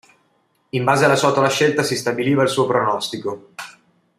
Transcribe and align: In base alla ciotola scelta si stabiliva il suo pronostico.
In 0.71 0.83
base 0.83 1.05
alla 1.05 1.15
ciotola 1.15 1.47
scelta 1.47 1.83
si 1.83 1.95
stabiliva 1.95 2.41
il 2.41 2.49
suo 2.49 2.65
pronostico. 2.65 3.51